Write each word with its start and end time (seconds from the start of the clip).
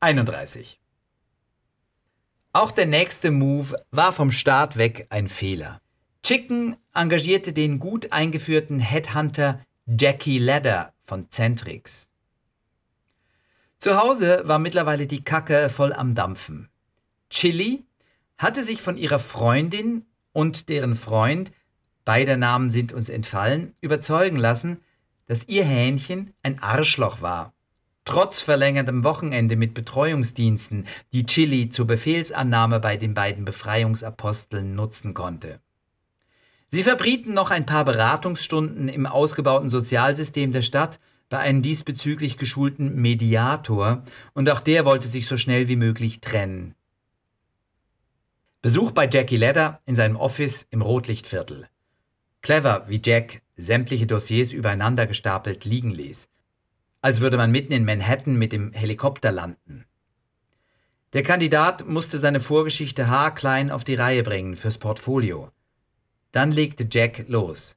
31. 0.00 0.80
Auch 2.52 2.70
der 2.70 2.86
nächste 2.86 3.32
Move 3.32 3.84
war 3.90 4.12
vom 4.12 4.30
Start 4.30 4.76
weg 4.76 5.08
ein 5.10 5.28
Fehler. 5.28 5.80
Chicken 6.22 6.76
engagierte 6.94 7.52
den 7.52 7.80
gut 7.80 8.12
eingeführten 8.12 8.78
Headhunter 8.78 9.60
Jackie 9.86 10.38
Ladder 10.38 10.92
von 11.04 11.28
Centrix. 11.30 12.08
Zu 13.78 13.96
Hause 13.96 14.42
war 14.44 14.60
mittlerweile 14.60 15.08
die 15.08 15.24
Kacke 15.24 15.68
voll 15.68 15.92
am 15.92 16.14
Dampfen. 16.14 16.68
Chili 17.28 17.84
hatte 18.36 18.62
sich 18.62 18.80
von 18.80 18.96
ihrer 18.96 19.18
Freundin 19.18 20.06
und 20.32 20.68
deren 20.68 20.94
Freund, 20.94 21.50
beider 22.04 22.36
Namen 22.36 22.70
sind 22.70 22.92
uns 22.92 23.08
entfallen, 23.08 23.74
überzeugen 23.80 24.36
lassen, 24.36 24.78
dass 25.26 25.48
ihr 25.48 25.64
Hähnchen 25.64 26.34
ein 26.44 26.60
Arschloch 26.60 27.20
war. 27.20 27.52
Trotz 28.08 28.40
verlängertem 28.40 29.04
Wochenende 29.04 29.54
mit 29.54 29.74
Betreuungsdiensten, 29.74 30.86
die 31.12 31.26
Chili 31.26 31.68
zur 31.68 31.86
Befehlsannahme 31.86 32.80
bei 32.80 32.96
den 32.96 33.12
beiden 33.12 33.44
Befreiungsaposteln 33.44 34.74
nutzen 34.74 35.12
konnte. 35.12 35.60
Sie 36.70 36.84
verbrieten 36.84 37.34
noch 37.34 37.50
ein 37.50 37.66
paar 37.66 37.84
Beratungsstunden 37.84 38.88
im 38.88 39.04
ausgebauten 39.04 39.68
Sozialsystem 39.68 40.52
der 40.52 40.62
Stadt 40.62 40.98
bei 41.28 41.36
einem 41.36 41.60
diesbezüglich 41.60 42.38
geschulten 42.38 42.94
Mediator, 42.94 44.04
und 44.32 44.48
auch 44.48 44.60
der 44.60 44.86
wollte 44.86 45.08
sich 45.08 45.26
so 45.26 45.36
schnell 45.36 45.68
wie 45.68 45.76
möglich 45.76 46.22
trennen. 46.22 46.74
Besuch 48.62 48.92
bei 48.92 49.06
Jackie 49.06 49.36
Ledder 49.36 49.82
in 49.84 49.96
seinem 49.96 50.16
Office 50.16 50.66
im 50.70 50.80
Rotlichtviertel. 50.80 51.68
Clever, 52.40 52.86
wie 52.88 53.02
Jack 53.04 53.42
sämtliche 53.58 54.06
Dossiers 54.06 54.54
übereinander 54.54 55.06
gestapelt 55.06 55.66
liegen 55.66 55.90
ließ. 55.90 56.26
Als 57.00 57.20
würde 57.20 57.36
man 57.36 57.50
mitten 57.52 57.72
in 57.72 57.84
Manhattan 57.84 58.36
mit 58.36 58.52
dem 58.52 58.72
Helikopter 58.72 59.30
landen. 59.32 59.84
Der 61.12 61.22
Kandidat 61.22 61.86
musste 61.86 62.18
seine 62.18 62.40
Vorgeschichte 62.40 63.08
haarklein 63.08 63.70
auf 63.70 63.84
die 63.84 63.94
Reihe 63.94 64.22
bringen 64.22 64.56
fürs 64.56 64.78
Portfolio. 64.78 65.50
Dann 66.32 66.50
legte 66.50 66.86
Jack 66.90 67.24
los. 67.28 67.76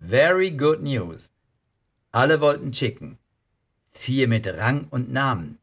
Very 0.00 0.50
good 0.50 0.82
news. 0.82 1.30
Alle 2.10 2.40
wollten 2.40 2.72
Chicken. 2.72 3.18
Vier 3.92 4.26
mit 4.26 4.46
Rang 4.46 4.88
und 4.90 5.12
Namen. 5.12 5.58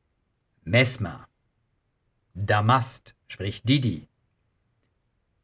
Mesmer. 0.64 1.28
Damast, 2.34 3.16
sprich 3.28 3.64
Didi. 3.64 4.08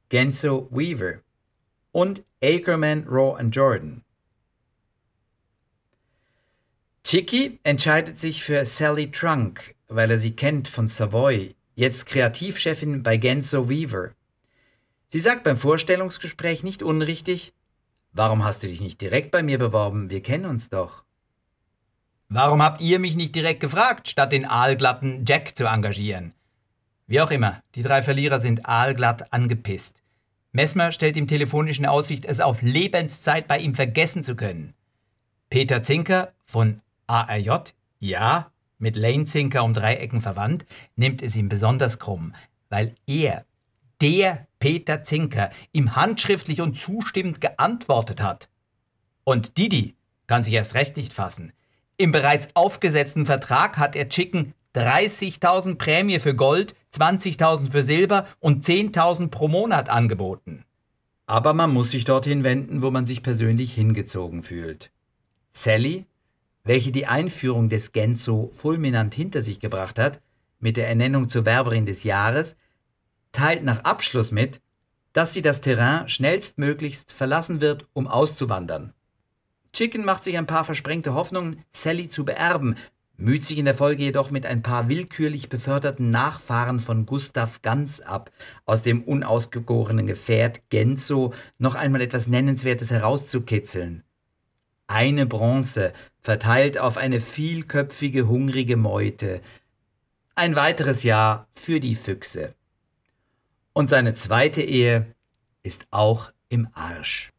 Genzo 0.09 0.69
Weaver 0.71 1.19
und 1.91 2.23
Ackerman, 2.41 3.05
Raw 3.07 3.37
und 3.37 3.51
Jordan. 3.51 4.03
Chicky 7.07 7.57
entscheidet 7.63 8.19
sich 8.19 8.43
für 8.43 8.65
Sally 8.65 9.09
Trunk, 9.09 9.75
weil 9.87 10.11
er 10.11 10.17
sie 10.17 10.35
kennt 10.35 10.67
von 10.67 10.89
Savoy, 10.89 11.55
jetzt 11.73 12.05
Kreativchefin 12.05 13.01
bei 13.01 13.15
Genzo 13.15 13.69
Weaver. 13.69 14.11
Sie 15.07 15.21
sagt 15.21 15.45
beim 15.45 15.55
Vorstellungsgespräch 15.55 16.63
nicht 16.63 16.83
unrichtig, 16.83 17.53
warum 18.11 18.43
hast 18.43 18.61
du 18.61 18.67
dich 18.67 18.81
nicht 18.81 18.99
direkt 18.99 19.31
bei 19.31 19.41
mir 19.41 19.57
beworben, 19.57 20.09
wir 20.09 20.21
kennen 20.21 20.43
uns 20.43 20.67
doch. 20.67 21.05
Warum 22.27 22.61
habt 22.61 22.81
ihr 22.81 22.99
mich 22.99 23.15
nicht 23.15 23.33
direkt 23.33 23.61
gefragt, 23.61 24.09
statt 24.09 24.33
den 24.33 24.43
aalglatten 24.43 25.23
Jack 25.25 25.57
zu 25.57 25.63
engagieren? 25.63 26.33
Wie 27.05 27.21
auch 27.21 27.31
immer, 27.31 27.63
die 27.75 27.83
drei 27.83 28.03
Verlierer 28.03 28.41
sind 28.41 28.65
aalglatt 28.65 29.31
angepisst. 29.31 30.03
Messmer 30.51 30.91
stellt 30.91 31.15
ihm 31.15 31.27
telefonisch 31.27 31.79
in 31.79 31.85
Aussicht, 31.85 32.25
es 32.25 32.41
auf 32.41 32.61
Lebenszeit 32.61 33.47
bei 33.47 33.59
ihm 33.59 33.75
vergessen 33.75 34.23
zu 34.23 34.35
können. 34.35 34.73
Peter 35.49 35.83
Zinker 35.83 36.33
von 36.43 36.81
ARJ, 37.07 37.73
ja, 37.99 38.51
mit 38.77 38.95
Lane 38.95 39.25
Zinker 39.25 39.63
um 39.63 39.73
drei 39.73 39.95
Ecken 39.95 40.21
verwandt, 40.21 40.65
nimmt 40.95 41.21
es 41.21 41.35
ihm 41.35 41.49
besonders 41.49 41.99
krumm, 41.99 42.35
weil 42.69 42.95
er, 43.05 43.45
der 44.01 44.47
Peter 44.59 45.03
Zinker, 45.03 45.49
ihm 45.71 45.95
handschriftlich 45.95 46.61
und 46.61 46.77
zustimmend 46.77 47.41
geantwortet 47.41 48.21
hat. 48.21 48.49
Und 49.23 49.57
Didi 49.57 49.95
kann 50.27 50.43
sich 50.43 50.53
erst 50.53 50.75
recht 50.75 50.97
nicht 50.97 51.13
fassen. 51.13 51.53
Im 51.97 52.11
bereits 52.11 52.49
aufgesetzten 52.53 53.25
Vertrag 53.25 53.77
hat 53.77 53.95
er 53.95 54.09
Chicken 54.09 54.53
30.000 54.75 55.75
Prämie 55.75 56.19
für 56.19 56.35
Gold, 56.35 56.75
20.000 56.93 57.71
für 57.71 57.81
Silber 57.81 58.27
und 58.39 58.65
10.000 58.65 59.29
pro 59.29 59.47
Monat 59.47 59.89
angeboten. 59.89 60.65
Aber 61.25 61.53
man 61.53 61.73
muss 61.73 61.91
sich 61.91 62.03
dorthin 62.03 62.43
wenden, 62.43 62.81
wo 62.81 62.91
man 62.91 63.05
sich 63.05 63.23
persönlich 63.23 63.73
hingezogen 63.73 64.43
fühlt. 64.43 64.91
Sally, 65.51 66.05
welche 66.67 66.91
die 66.91 67.07
Einführung 67.07 67.69
des 67.69 67.91
Genzo 67.91 68.51
fulminant 68.53 69.15
hinter 69.15 69.41
sich 69.41 69.59
gebracht 69.59 69.97
hat, 69.97 70.21
mit 70.59 70.77
der 70.77 70.87
Ernennung 70.87 71.29
zur 71.29 71.45
Werberin 71.45 71.85
des 71.85 72.03
Jahres, 72.03 72.55
teilt 73.31 73.63
nach 73.63 73.83
Abschluss 73.83 74.31
mit, 74.31 74.61
dass 75.13 75.33
sie 75.33 75.41
das 75.41 75.61
Terrain 75.61 76.07
schnellstmöglichst 76.09 77.11
verlassen 77.11 77.61
wird, 77.61 77.87
um 77.93 78.07
auszuwandern. 78.07 78.93
Chicken 79.73 80.05
macht 80.05 80.23
sich 80.23 80.37
ein 80.37 80.47
paar 80.47 80.63
versprengte 80.63 81.13
Hoffnungen, 81.13 81.63
Sally 81.71 82.09
zu 82.09 82.25
beerben, 82.25 82.75
müht 83.17 83.45
sich 83.45 83.57
in 83.57 83.65
der 83.65 83.75
Folge 83.75 84.03
jedoch 84.03 84.31
mit 84.31 84.45
ein 84.45 84.61
paar 84.61 84.89
willkürlich 84.89 85.49
beförderten 85.49 86.11
Nachfahren 86.11 86.79
von 86.79 87.05
Gustav 87.05 87.61
Ganz 87.61 87.99
ab, 87.99 88.31
aus 88.65 88.81
dem 88.81 89.03
unausgegorenen 89.03 90.07
Gefährt 90.07 90.61
Genzo 90.69 91.33
noch 91.57 91.75
einmal 91.75 92.01
etwas 92.01 92.27
Nennenswertes 92.27 92.91
herauszukitzeln. 92.91 94.03
Eine 94.87 95.25
Bronze, 95.25 95.93
verteilt 96.21 96.77
auf 96.77 96.97
eine 96.97 97.19
vielköpfige, 97.19 98.27
hungrige 98.27 98.77
Meute. 98.77 99.41
Ein 100.35 100.55
weiteres 100.55 101.03
Jahr 101.03 101.47
für 101.55 101.79
die 101.79 101.95
Füchse. 101.95 102.53
Und 103.73 103.89
seine 103.89 104.13
zweite 104.13 104.61
Ehe 104.61 105.13
ist 105.61 105.85
auch 105.91 106.31
im 106.49 106.69
Arsch. 106.73 107.31